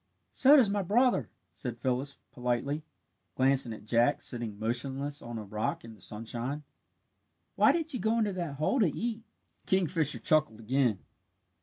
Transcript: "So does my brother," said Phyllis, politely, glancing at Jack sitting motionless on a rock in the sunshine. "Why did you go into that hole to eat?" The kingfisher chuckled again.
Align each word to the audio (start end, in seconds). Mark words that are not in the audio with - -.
"So 0.31 0.55
does 0.55 0.67
my 0.71 0.81
brother," 0.81 1.29
said 1.53 1.77
Phyllis, 1.77 2.17
politely, 2.31 2.81
glancing 3.35 3.71
at 3.71 3.85
Jack 3.85 4.23
sitting 4.23 4.57
motionless 4.57 5.21
on 5.21 5.37
a 5.37 5.43
rock 5.43 5.85
in 5.85 5.93
the 5.93 6.01
sunshine. 6.01 6.63
"Why 7.55 7.71
did 7.71 7.93
you 7.93 7.99
go 7.99 8.17
into 8.17 8.33
that 8.33 8.55
hole 8.55 8.79
to 8.79 8.87
eat?" 8.87 9.21
The 9.63 9.69
kingfisher 9.69 10.17
chuckled 10.17 10.59
again. 10.59 11.01